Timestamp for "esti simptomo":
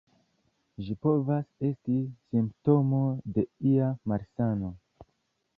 1.69-3.05